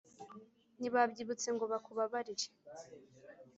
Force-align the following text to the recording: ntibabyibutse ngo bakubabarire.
ntibabyibutse 0.77 1.47
ngo 1.55 1.65
bakubabarire. 1.71 2.45